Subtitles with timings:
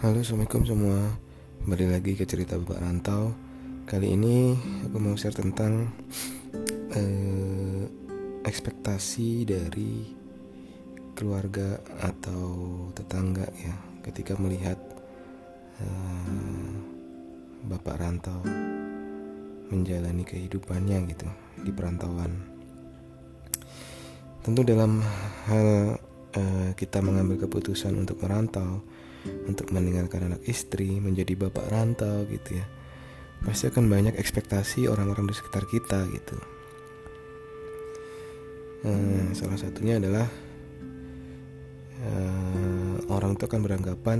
[0.00, 1.12] Halo assalamualaikum semua.
[1.60, 3.36] Kembali lagi ke cerita Bapak Rantau.
[3.84, 5.92] Kali ini aku mau share tentang
[6.96, 7.84] eh,
[8.40, 10.08] Ekspektasi dari
[11.12, 12.48] keluarga atau
[12.96, 14.80] tetangga ya Ketika melihat
[15.84, 16.72] eh,
[17.68, 18.40] Bapak Rantau
[19.68, 21.28] Menjalani kehidupannya gitu
[21.60, 22.40] Di perantauan.
[24.40, 25.04] Tentu dalam
[25.44, 26.00] hal
[26.32, 28.80] eh, kita mengambil keputusan untuk merantau
[29.48, 32.66] untuk meninggalkan anak istri, menjadi bapak rantau gitu ya.
[33.40, 36.36] Pasti akan banyak ekspektasi orang-orang di sekitar kita gitu.
[38.80, 40.24] Eh, salah satunya adalah
[42.00, 44.18] eh, orang itu akan beranggapan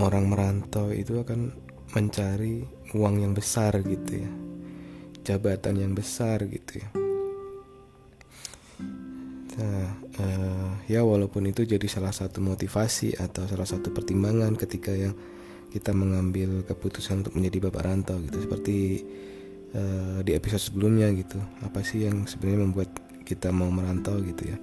[0.00, 1.52] orang merantau itu akan
[1.92, 2.64] mencari
[2.96, 4.30] uang yang besar gitu ya,
[5.28, 6.88] jabatan yang besar gitu ya.
[9.58, 15.14] Nah, uh, ya walaupun itu jadi salah satu motivasi atau salah satu pertimbangan ketika yang
[15.68, 18.38] kita mengambil keputusan untuk menjadi bapak rantau gitu.
[18.44, 18.76] Seperti
[19.76, 21.38] uh, di episode sebelumnya gitu.
[21.64, 22.90] Apa sih yang sebenarnya membuat
[23.28, 24.58] kita mau merantau gitu ya?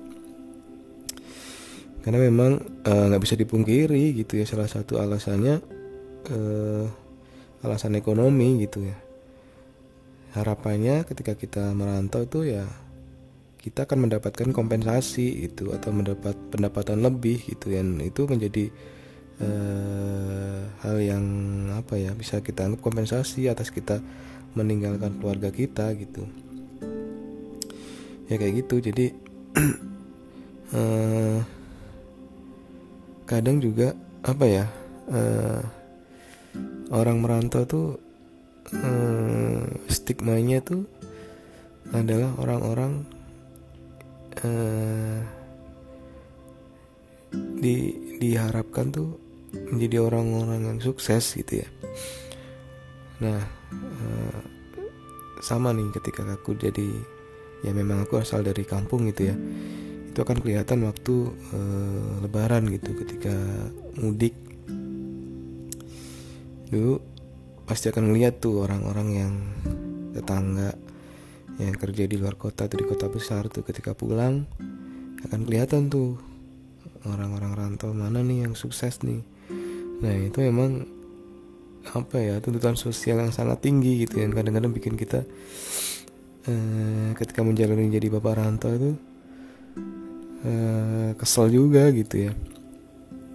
[2.06, 5.58] Karena memang eh, nggak uh, bisa dipungkiri gitu ya salah satu alasannya
[6.30, 6.86] uh,
[7.66, 8.98] alasan ekonomi gitu ya.
[10.38, 12.70] Harapannya ketika kita merantau itu ya
[13.66, 17.74] kita akan mendapatkan kompensasi itu atau mendapat pendapatan lebih gitu.
[17.74, 18.70] Dan itu menjadi
[19.42, 21.26] uh, hal yang
[21.74, 24.06] apa ya bisa kita anggap kompensasi atas kita
[24.54, 26.30] meninggalkan keluarga kita gitu.
[28.30, 28.86] Ya kayak gitu.
[28.86, 29.18] Jadi
[30.78, 31.42] uh,
[33.34, 34.70] kadang juga apa ya
[35.10, 35.62] uh,
[36.94, 37.88] orang merantau tuh
[38.78, 40.86] uh, stigmanya tuh
[41.90, 43.15] adalah orang-orang
[44.44, 45.20] uh,
[47.60, 47.76] di
[48.20, 49.10] diharapkan tuh
[49.72, 51.68] menjadi orang-orang yang sukses gitu ya.
[53.24, 53.40] Nah
[53.72, 54.40] uh,
[55.40, 56.90] sama nih ketika aku jadi
[57.64, 59.36] ya memang aku asal dari kampung gitu ya.
[60.12, 61.16] Itu akan kelihatan waktu
[61.56, 63.36] uh, lebaran gitu ketika
[64.00, 64.36] mudik.
[66.72, 67.00] Dulu
[67.66, 69.34] pasti akan melihat tuh orang-orang yang
[70.16, 70.85] tetangga
[71.56, 74.44] yang kerja di luar kota atau di kota besar tuh ketika pulang
[75.24, 76.20] akan kelihatan tuh
[77.08, 79.22] orang-orang rantau mana nih yang sukses nih.
[80.04, 80.84] Nah itu memang
[81.94, 85.22] apa ya tuntutan sosial yang sangat tinggi gitu yang kadang-kadang bikin kita
[86.50, 88.92] eh, ketika menjalani jadi bapak rantau itu
[90.44, 92.34] eh, kesel juga gitu ya.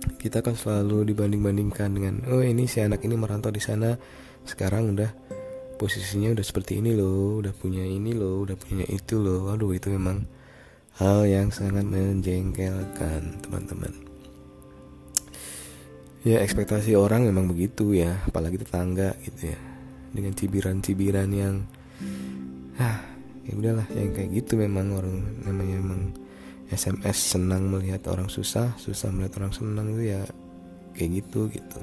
[0.01, 3.97] Kita kan selalu dibanding-bandingkan dengan oh ini si anak ini merantau di sana
[4.45, 5.40] sekarang udah
[5.81, 9.49] posisinya udah seperti ini loh udah punya ini loh udah punya itu loh.
[9.49, 10.29] Aduh itu memang
[11.01, 13.89] hal yang sangat menjengkelkan teman-teman.
[16.21, 19.61] Ya ekspektasi orang memang begitu ya apalagi tetangga gitu ya.
[20.13, 21.65] Dengan cibiran-cibiran yang
[22.77, 23.01] ah
[23.49, 25.17] ya udahlah yang kayak gitu memang orang
[25.49, 26.03] namanya memang
[26.69, 30.21] SMS senang melihat orang susah susah melihat orang senang itu ya
[30.93, 31.81] kayak gitu gitu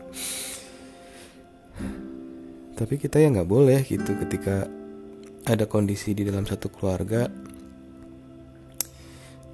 [2.77, 4.69] tapi kita ya nggak boleh gitu ketika
[5.49, 7.25] ada kondisi di dalam satu keluarga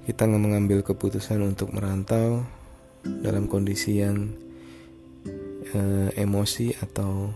[0.04, 2.44] kita nggak mengambil keputusan untuk merantau
[3.24, 4.28] dalam kondisi yang
[5.72, 7.32] e, emosi atau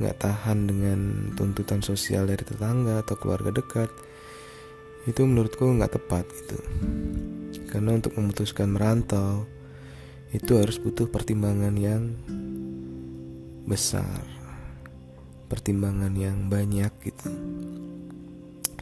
[0.00, 1.00] nggak tahan dengan
[1.36, 3.92] tuntutan sosial dari tetangga atau keluarga dekat
[5.04, 6.58] itu menurutku nggak tepat gitu.
[7.68, 9.44] Karena untuk memutuskan merantau
[10.32, 12.16] itu harus butuh pertimbangan yang
[13.68, 14.41] besar
[15.52, 17.28] pertimbangan yang banyak gitu.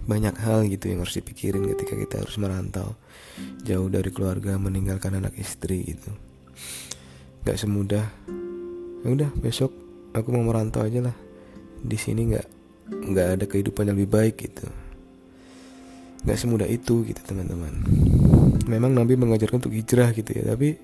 [0.06, 2.94] Banyak hal gitu yang harus dipikirin ketika kita harus merantau.
[3.66, 6.14] Jauh dari keluarga meninggalkan anak istri gitu.
[7.42, 8.06] Nggak semudah.
[9.03, 9.75] Ya udah besok
[10.14, 11.16] aku mau merantau aja lah.
[11.82, 12.47] Di sini nggak
[13.10, 14.70] nggak ada kehidupan yang lebih baik gitu.
[16.22, 17.83] Nggak semudah itu gitu teman-teman.
[18.71, 20.78] Memang Nabi mengajarkan untuk hijrah gitu ya tapi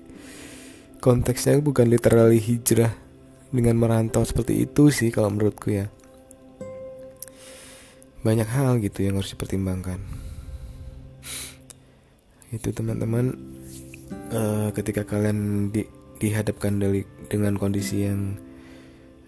[0.99, 3.06] konteksnya bukan literally hijrah
[3.51, 5.87] dengan merantau seperti itu sih kalau menurutku ya.
[8.25, 10.03] Banyak hal gitu yang harus dipertimbangkan.
[12.51, 13.35] Itu teman-teman
[14.31, 15.87] uh, ketika kalian di,
[16.19, 18.35] dihadapkan dari dengan kondisi yang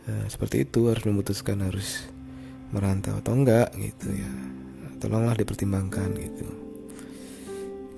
[0.07, 2.07] uh, seperti itu harus memutuskan harus
[2.75, 4.31] merantau atau enggak gitu ya.
[4.99, 6.47] Tolonglah dipertimbangkan gitu.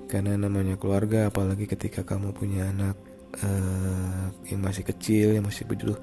[0.06, 2.94] Karena namanya keluarga apalagi ketika kamu punya anak
[3.40, 5.96] uh, yang masih kecil yang masih butuh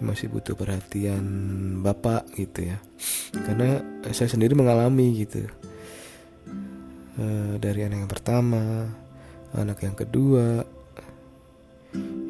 [0.00, 1.24] yang masih butuh perhatian
[1.84, 2.78] bapak gitu ya
[3.44, 3.84] karena
[4.14, 5.44] saya sendiri mengalami gitu
[7.20, 8.88] uh, dari anak yang pertama
[9.52, 10.64] anak yang kedua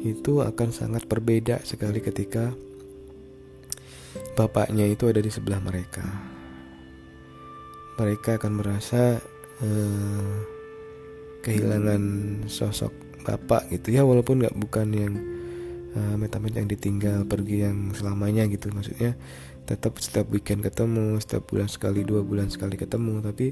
[0.01, 2.49] itu akan sangat berbeda sekali ketika
[4.33, 6.03] bapaknya itu ada di sebelah mereka.
[8.01, 9.21] Mereka akan merasa
[9.61, 10.33] eh,
[11.45, 12.03] kehilangan
[12.49, 13.93] sosok bapak gitu.
[13.93, 15.13] Ya walaupun nggak bukan yang
[15.95, 18.69] uh, metamit yang ditinggal pergi yang selamanya gitu.
[18.73, 19.15] Maksudnya
[19.65, 23.21] tetap setiap weekend ketemu setiap bulan sekali dua bulan sekali ketemu.
[23.23, 23.47] Tapi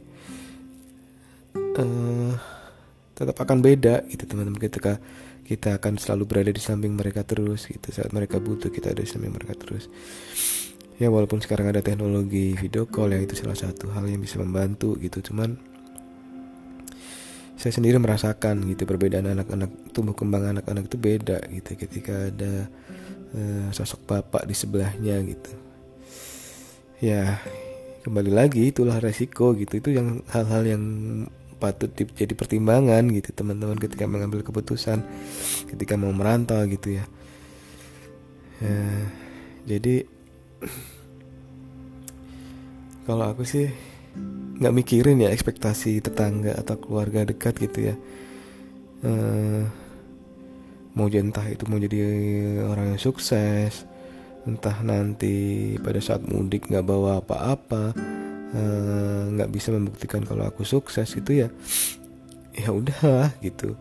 [1.55, 2.33] uh,
[3.13, 4.59] tetap akan beda gitu teman-teman.
[4.59, 4.97] Ketika
[5.49, 9.09] kita akan selalu berada di samping mereka terus gitu saat mereka butuh kita ada di
[9.09, 9.89] samping mereka terus.
[10.99, 14.99] Ya walaupun sekarang ada teknologi video call ya itu salah satu hal yang bisa membantu
[14.99, 15.23] gitu.
[15.31, 15.55] Cuman
[17.59, 21.75] saya sendiri merasakan gitu perbedaan anak-anak tumbuh kembang anak-anak itu beda gitu.
[21.75, 22.71] Ketika ada
[23.35, 25.51] uh, sosok bapak di sebelahnya gitu.
[27.03, 27.43] Ya
[28.07, 29.75] kembali lagi itulah resiko gitu.
[29.75, 30.83] Itu yang hal-hal yang
[31.59, 35.03] patut jadi pertimbangan gitu teman-teman ketika mengambil keputusan
[35.67, 37.03] ketika mau merantau gitu ya,
[38.63, 38.79] ya
[39.67, 40.07] jadi
[43.11, 43.67] kalau aku sih
[44.59, 47.95] nggak mikirin ya ekspektasi tetangga atau keluarga dekat gitu ya.
[48.99, 49.63] Uh,
[50.97, 51.99] mau entah itu mau jadi
[52.67, 53.87] orang yang sukses
[54.43, 57.93] entah nanti pada saat mudik nggak bawa apa-apa
[58.55, 61.47] eh, nggak uh, bisa membuktikan kalau aku sukses gitu ya
[62.59, 63.79] ya udah gitu.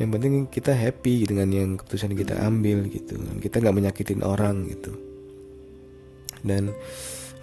[0.00, 3.20] Yang penting kita happy dengan yang keputusan kita ambil gitu.
[3.40, 4.96] Kita nggak menyakitin orang gitu.
[6.40, 6.72] Dan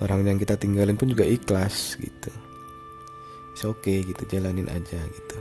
[0.04, 2.32] orang yang kita tinggalin pun juga ikhlas gitu.
[3.66, 4.24] Oke okay gitu.
[4.30, 5.38] Jalanin aja gitu.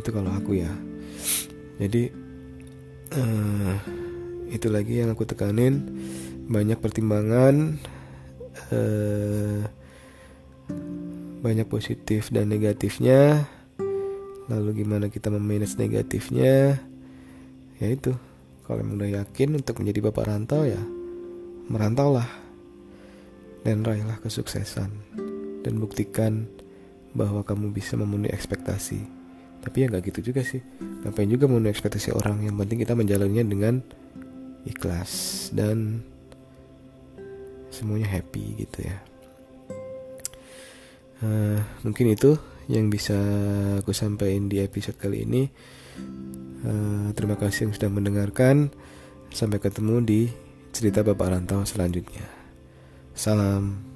[0.00, 0.72] Itu kalau aku ya.
[1.76, 2.08] Jadi
[3.16, 3.76] uh,
[4.48, 5.84] itu lagi yang aku tekanin.
[6.50, 7.78] Banyak pertimbangan
[8.72, 9.62] uh,
[11.40, 13.44] banyak positif dan negatifnya.
[14.50, 16.80] Lalu gimana kita memanage negatifnya?
[17.78, 18.16] Ya itu.
[18.64, 20.78] Kalau emang udah yakin untuk menjadi bapak rantau ya
[21.70, 22.26] merantau lah
[23.64, 24.90] dan raihlah kesuksesan.
[25.60, 26.48] Dan buktikan
[27.12, 29.00] bahwa kamu bisa memenuhi ekspektasi.
[29.60, 30.64] Tapi ya nggak gitu juga sih.
[31.04, 32.48] Ngapain juga memenuhi ekspektasi orang?
[32.48, 33.74] Yang penting kita menjalannya dengan
[34.64, 36.00] ikhlas dan
[37.68, 38.96] semuanya happy gitu ya.
[41.20, 42.40] Uh, mungkin itu
[42.72, 43.16] yang bisa
[43.84, 45.52] aku sampaikan di episode kali ini.
[46.64, 48.72] Uh, terima kasih yang sudah mendengarkan.
[49.30, 50.20] Sampai ketemu di
[50.72, 52.39] cerita bapak rantau selanjutnya
[53.14, 53.89] salam